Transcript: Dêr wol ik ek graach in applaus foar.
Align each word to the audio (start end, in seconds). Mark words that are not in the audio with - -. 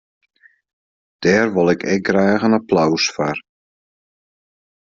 Dêr 1.21 1.47
wol 1.53 1.69
ik 1.73 1.81
ek 1.93 2.03
graach 2.09 2.45
in 2.47 2.57
applaus 2.59 3.05
foar. 3.15 3.37